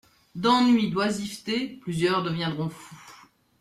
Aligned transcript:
D'ennui, 0.33 0.89
d'oisiveté, 0.89 1.77
plusieurs 1.79 2.23
deviendront 2.23 2.69
fous. 2.69 3.27